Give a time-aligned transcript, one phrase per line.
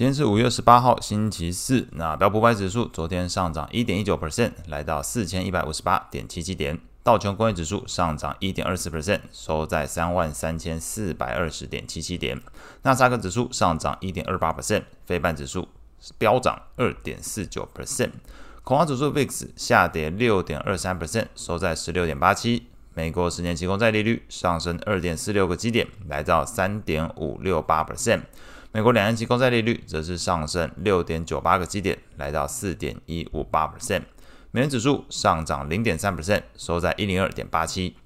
[0.00, 1.86] 今天是五月十八号，星期四。
[1.92, 6.80] 那标普五百指数昨天上涨一点一九 percent，来到四千一百五十八点七七点。
[7.02, 12.40] 道琼工业指数上涨一点二四 percent，收在三万三千四百二十点七七点。
[12.80, 15.68] 纳斯克指数上涨一点二八 percent，非半指数
[16.16, 18.12] 飙涨二点四九 percent。
[18.64, 22.68] 恐慌指数 VIX 下跌六点二三 percent，收在十六点八七。
[22.94, 28.22] 美国十年期公债利率上升二点四六个基点，来到三点五六八 percent。
[28.72, 34.02] 美国两年期公债利率则是上升六点九八个基点，来到四点一五八 percent。
[34.50, 37.96] 美元指数上涨零点三 percent，收在一零二点八七。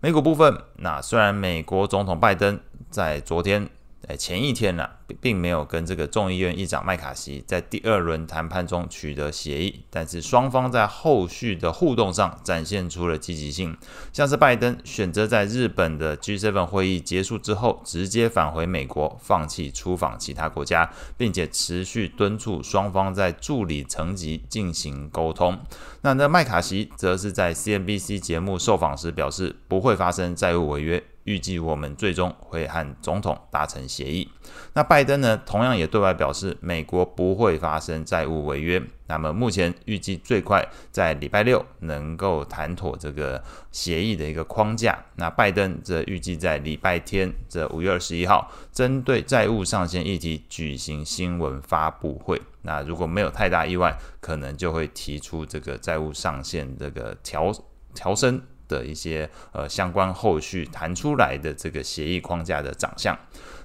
[0.00, 3.68] 美股部分，那虽然美国总统拜登在昨天。
[4.06, 4.86] 在前一天呢，
[5.20, 13.76] 并没有跟这个众议院议长麦卡锡在第二轮谈判中取得协议，但是双方在后续的互动上展现出了积极性。
[14.12, 25.58] 像是拜登选择在日本的 G7 会议结束之后，直接返回美国，放弃出访其他国家，并且持续敦促双方在助理层级进行沟通。
[26.02, 31.02] 那那麦卡锡则是在 CNBC 节目受访时表示，不会发生债务违约。
[31.24, 34.28] 预计我们最终会和总统达成协议。
[34.74, 38.80] 那拜拜登呢，同样也对外表示，美国不会发生债务违约。
[39.08, 44.96] 那么目前预计最快在礼拜六能够谈妥这个协议的一个框架。
[45.16, 52.40] 那拜登则预计在礼拜天，这五月二十一号，针对债务上限议题举行新闻发布会。
[52.62, 57.52] 那如果没有太大意外，可能就会提出这个债务上限这个调
[57.92, 58.40] 调升。
[58.68, 63.18] 的一些呃相关后续弹出来的这个协议框架的长相，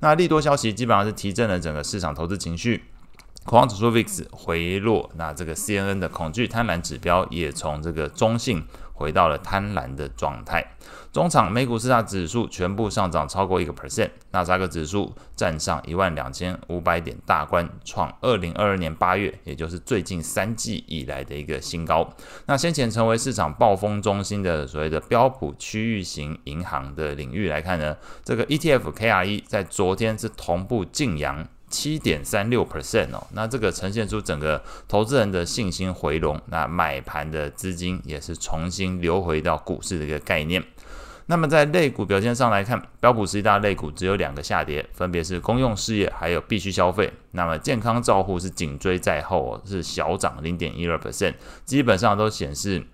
[0.00, 2.84] 那利多消息基本上是提振了整个市场投资情绪，
[3.44, 8.64] 恐慌指数 VIX 回落，那这个 CNN 的恐惧贪婪指标也从这个中性。
[8.96, 10.64] 回到了贪婪的状态。
[11.12, 22.08] 中场美股四大指数全部上涨超过一个 percent，纳斯达克指数站上一万两千五百点大关，创二零二二年八月，也就是最近三季以来的一个新高。
[22.46, 31.48] 那先前成为市场暴风中心的所谓的标普区域型银行的领域来看呢，这个 ETF KRE 在昨天是同步劲扬。
[31.68, 40.62] 七点三六 percent 哦，那这个呈现出整个投资人的信心回笼，那买盘的资金也是重新流回到股市的一个概念。
[41.26, 47.10] 那么在类股表现上来看，标普十一大类股只有两个下跌，分别是公用事业还有必需消费。
[47.30, 52.84] 那么健康照护是紧追在后，是小涨零点一二 percent，基本上都显示。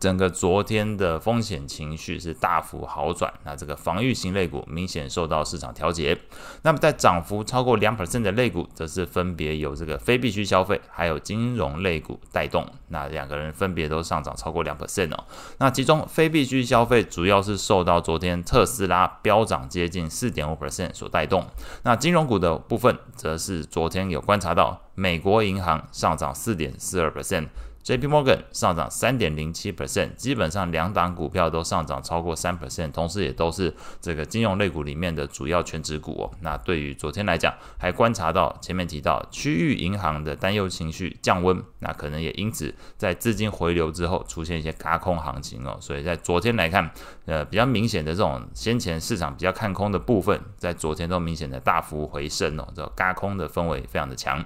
[0.00, 6.18] 整个昨天的风险情绪是大幅好转，那这个防御型类股明显受到市场调节。
[6.62, 15.24] 那么在涨幅超过两 percent 的类股，则是分别由这个非必需消费还有金融类股带动，那两个人分别都上涨超过两 percent 哦。
[15.58, 21.46] 那其中非必需消费主要是受到昨天特斯拉飙涨接近四点五 percent 所带动，
[21.84, 27.48] 那金融股的部分则是昨天有观察到美国银行上涨四点四二 percent。
[27.84, 28.06] J.P.
[28.06, 36.30] Morgan 上涨三点零七 percent，基本上两档股票都上涨超过三 percent，同时也都是这个金融类股里面的主要权值股哦。
[36.40, 45.76] 那对于昨天来讲，还观察到前面提到区域银行的担忧情绪降温，那可能也因此在资金回流之后出现一些轧空行情哦。
[45.78, 46.90] 所以在昨天来看，
[47.26, 54.42] 呃，比较明显的这种先前市场比较看空的部分，在昨天都明显的大幅回升哦，这轧空的氛围非常的强。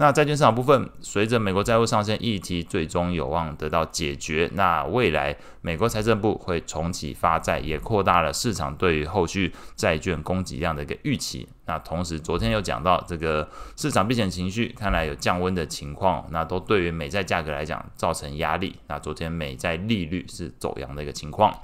[0.00, 11.46] 那债券市场部分，随着美国债务上限议题最终有望得到解决，那未来美国财政部会重启发债，也扩大了市场对于后续债券供给量的一个预期。
[11.66, 13.46] 那同时，昨天有讲到这个
[13.76, 18.74] 市场避险情绪看来有降温的情况，那都对于美债价格来讲造成压力。
[18.86, 21.54] 那昨天美债利率是走阳的一个情况。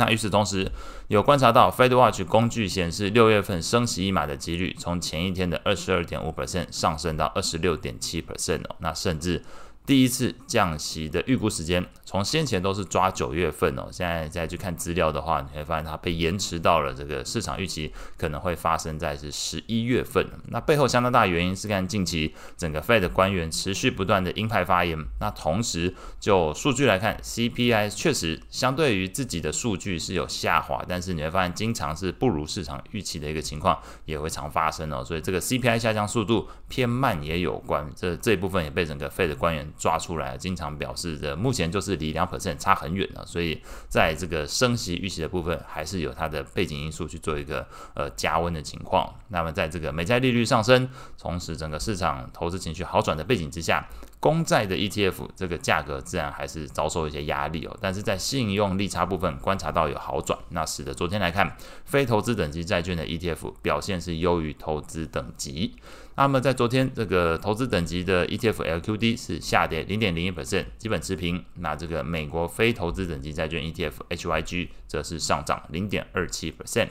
[0.00, 0.72] 那与此同时，
[1.08, 9.42] 有观察到 FedWatch 工具显示，六月份升息一码的几率从前一天的二十二点五 percent 上升到二十六点七 percent 哦，那甚至。
[9.90, 20.24] 第一次降息的预估时间，从先前都是抓九月份哦，现在再去看资料的话，你会发现它被延迟到了这个市场预期可能会发生在是十一月份。
[20.46, 24.96] 那背后相当大的原因是看近期整个 Fed 官员持续不断的鹰派发言。
[25.18, 35.04] 那同时就数据来看，CPI 确实相对于自己的数据是有下滑，但是你会发现经常是不如市场预期的一个情况也会常发生哦。
[35.04, 39.68] 所以这个 CPI 下降速度偏慢也有关，这这一部分也被整个 Fed 官员。
[39.80, 49.12] 抓出来，经常表示的目前就是离两 percent 差很远了，所以在这个升息预期的部分，还是有它的背景因素去做一个呃加温的情况。
[49.28, 50.86] 那么在这个美债利率上升，
[51.18, 53.88] 同时整个市场投资情绪好转的背景之下，
[54.20, 57.74] 公债的 ETF 这个价格自然还是遭受一些压力哦。
[57.80, 61.56] 但是在信用利差部分观察到有好转，那使得昨天来看，
[61.86, 65.76] 非投资等级债券的 ETF 表现是优于投资等级。
[66.20, 71.42] 那么在昨天，这个投资等级的 ETF LQD 是下跌零点零一 percent，基本持平。
[71.54, 76.90] 那这个美国非投资等级债券 ETF HYG 则是上涨零点二七 percent。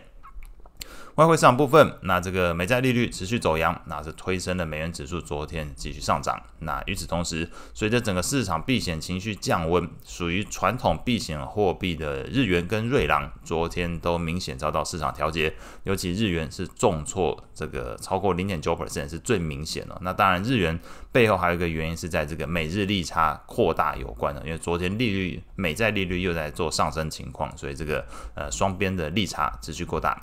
[1.16, 6.42] 外汇市场部分，那这个美债利率持续走扬，那是推升了美元指数，昨天继续上涨。
[6.60, 15.54] 那与此同时，随着整个市场避险情绪降温，属于传统避险货币的日元跟瑞郎，昨天都明显遭到市场调节。
[15.84, 19.98] 尤其日元是重挫，这个超过零点九 percent 是最明显的。
[20.02, 20.80] 那当然，日元
[21.12, 28.06] 背后还有一个原因是在这个美日利差扩大有关的，因为昨天利率美债利率又在做上升情况，所以这个
[28.36, 30.18] 呃双边的利差持续扩大。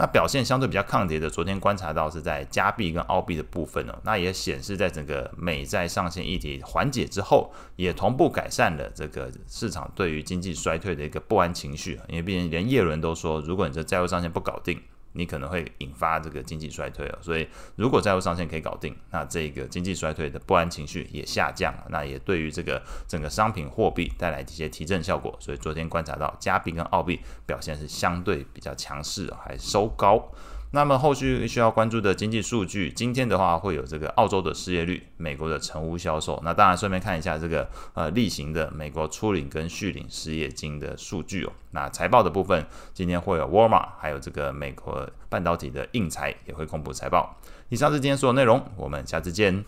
[0.00, 14.80] 那表现相对比较抗跌的，昨天观察到是在加币跟澳币的部分哦，那也显示在整个美债上限议题缓解之后，也同步改善了这个市场对于经济衰退的一个不安情绪，因为毕竟连耶伦都说，如果你这债务上限不搞定。
[15.12, 30.30] 你可能会引发这个经济衰退哦，所以如果债务上限可以搞定，那这个经济衰退的不安情绪也下降了，那也对于这个整个商品货币带来一些提振效果，所以昨天观察到加币跟澳币表现是相对比较强势，还收高。
[30.72, 41.52] 那么后续需要关注的经济数据，今天的话会有这个澳洲的失业率、美国的成屋销售，那当然顺便看一下这个呃例行的美国初领跟续领失业金的数据哦。
[41.72, 42.64] 那财报的部分，
[42.94, 47.36] 今天会有沃尔玛，还有这个美国半导体的硬材也会公布财报。
[47.68, 49.64] 以上是今天所有内容，我们下次见。